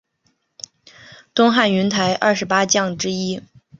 [1.35, 3.39] 东汉云台二十八将之一。